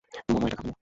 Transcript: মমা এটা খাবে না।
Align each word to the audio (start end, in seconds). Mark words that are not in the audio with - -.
মমা 0.31 0.47
এটা 0.47 0.57
খাবে 0.57 0.69
না। 0.69 0.75